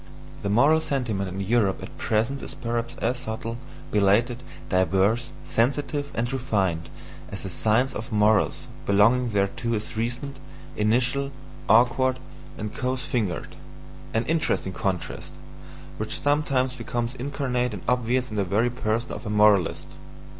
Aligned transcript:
The 0.41 0.49
moral 0.49 0.81
sentiment 0.81 1.29
in 1.29 1.39
Europe 1.41 1.83
at 1.83 1.95
present 1.99 2.41
is 2.41 2.55
perhaps 2.55 2.95
as 2.95 3.19
subtle, 3.19 3.59
belated, 3.91 4.41
diverse, 4.67 5.31
sensitive, 5.43 6.09
and 6.15 6.33
refined, 6.33 6.89
as 7.31 7.43
the 7.43 7.51
"Science 7.51 7.93
of 7.93 8.11
Morals" 8.11 8.65
belonging 8.87 9.29
thereto 9.29 9.75
is 9.75 9.95
recent, 9.97 10.37
initial, 10.75 11.29
awkward, 11.69 12.17
and 12.57 12.73
coarse 12.73 13.05
fingered: 13.05 13.55
an 14.11 14.25
interesting 14.25 14.73
contrast, 14.73 15.33
which 15.97 16.19
sometimes 16.19 16.75
becomes 16.75 17.13
incarnate 17.13 17.71
and 17.71 17.83
obvious 17.87 18.31
in 18.31 18.37
the 18.37 18.43
very 18.43 18.71
person 18.71 19.11
of 19.11 19.27
a 19.27 19.29
moralist. 19.29 19.85